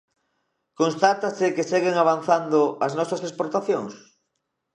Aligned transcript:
¿Constátase 0.79 1.45
que 1.55 1.67
seguen 1.71 1.95
avanzando 1.97 2.59
as 2.85 2.93
nosas 2.99 3.21
exportacións? 3.27 3.93